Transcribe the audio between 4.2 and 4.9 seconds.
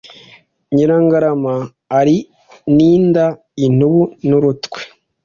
n'urutwe.